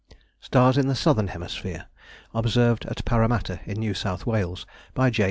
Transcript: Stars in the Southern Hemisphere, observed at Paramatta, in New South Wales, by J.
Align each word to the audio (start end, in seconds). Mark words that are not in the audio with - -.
Stars 0.39 0.79
in 0.79 0.87
the 0.87 0.95
Southern 0.95 1.27
Hemisphere, 1.27 1.85
observed 2.33 2.87
at 2.87 3.05
Paramatta, 3.05 3.59
in 3.67 3.77
New 3.77 3.93
South 3.93 4.25
Wales, 4.25 4.65
by 4.95 5.11
J. 5.11 5.19